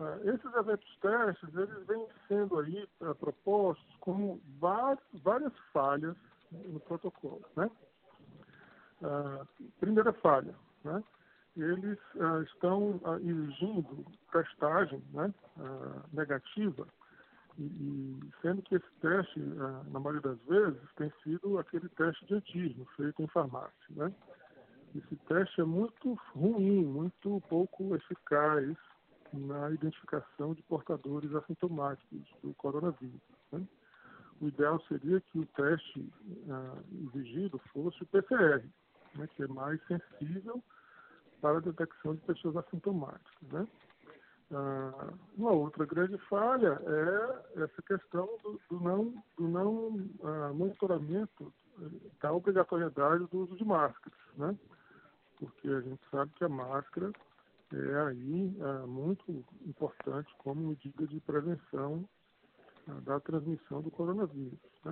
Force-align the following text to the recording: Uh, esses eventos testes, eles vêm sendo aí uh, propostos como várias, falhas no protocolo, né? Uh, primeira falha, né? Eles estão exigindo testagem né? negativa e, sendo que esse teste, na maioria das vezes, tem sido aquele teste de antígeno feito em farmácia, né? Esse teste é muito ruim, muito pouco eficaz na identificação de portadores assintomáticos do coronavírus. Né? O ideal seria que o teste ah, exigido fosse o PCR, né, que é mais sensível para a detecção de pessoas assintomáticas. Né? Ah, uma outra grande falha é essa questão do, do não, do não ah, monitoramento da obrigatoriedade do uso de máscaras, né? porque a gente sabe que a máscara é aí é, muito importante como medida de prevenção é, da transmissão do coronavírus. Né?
Uh, 0.00 0.30
esses 0.30 0.54
eventos 0.54 0.96
testes, 1.02 1.54
eles 1.54 1.86
vêm 1.86 2.06
sendo 2.26 2.58
aí 2.58 2.88
uh, 3.02 3.14
propostos 3.16 3.96
como 4.00 4.40
várias, 4.58 5.52
falhas 5.74 6.16
no 6.50 6.80
protocolo, 6.80 7.44
né? 7.54 7.70
Uh, 9.02 9.46
primeira 9.78 10.10
falha, 10.14 10.54
né? 10.84 11.04
Eles 11.54 11.98
estão 12.46 13.00
exigindo 13.22 14.06
testagem 14.32 15.02
né? 15.12 15.34
negativa 16.12 16.86
e, 17.58 18.20
sendo 18.40 18.62
que 18.62 18.76
esse 18.76 18.90
teste, 19.00 19.40
na 19.40 19.98
maioria 19.98 20.20
das 20.20 20.38
vezes, 20.42 20.80
tem 20.94 21.12
sido 21.24 21.58
aquele 21.58 21.88
teste 21.90 22.24
de 22.26 22.34
antígeno 22.34 22.86
feito 22.96 23.20
em 23.20 23.26
farmácia, 23.26 23.72
né? 23.90 24.14
Esse 24.94 25.16
teste 25.26 25.60
é 25.60 25.64
muito 25.64 26.14
ruim, 26.32 26.84
muito 26.84 27.42
pouco 27.48 27.96
eficaz 27.96 28.76
na 29.32 29.70
identificação 29.70 30.54
de 30.54 30.62
portadores 30.62 31.32
assintomáticos 31.34 32.22
do 32.42 32.54
coronavírus. 32.54 33.20
Né? 33.52 33.66
O 34.40 34.48
ideal 34.48 34.80
seria 34.88 35.20
que 35.20 35.38
o 35.38 35.46
teste 35.46 36.12
ah, 36.48 36.78
exigido 37.06 37.58
fosse 37.72 38.02
o 38.02 38.06
PCR, 38.06 38.64
né, 39.14 39.28
que 39.34 39.42
é 39.42 39.46
mais 39.48 39.80
sensível 39.86 40.62
para 41.40 41.58
a 41.58 41.60
detecção 41.60 42.14
de 42.14 42.20
pessoas 42.22 42.56
assintomáticas. 42.56 43.48
Né? 43.52 43.66
Ah, 44.52 45.12
uma 45.36 45.52
outra 45.52 45.84
grande 45.84 46.18
falha 46.28 46.80
é 46.84 47.62
essa 47.62 47.82
questão 47.82 48.28
do, 48.42 48.60
do 48.68 48.80
não, 48.80 49.24
do 49.36 49.48
não 49.48 50.08
ah, 50.24 50.52
monitoramento 50.52 51.52
da 52.20 52.32
obrigatoriedade 52.32 53.26
do 53.26 53.38
uso 53.40 53.56
de 53.56 53.64
máscaras, 53.64 54.18
né? 54.36 54.56
porque 55.38 55.68
a 55.68 55.80
gente 55.80 56.00
sabe 56.10 56.30
que 56.34 56.44
a 56.44 56.48
máscara 56.48 57.10
é 57.72 58.00
aí 58.08 58.56
é, 58.58 58.86
muito 58.86 59.44
importante 59.66 60.32
como 60.38 60.68
medida 60.68 61.06
de 61.06 61.20
prevenção 61.20 62.08
é, 62.88 63.00
da 63.02 63.20
transmissão 63.20 63.80
do 63.80 63.90
coronavírus. 63.90 64.58
Né? 64.84 64.88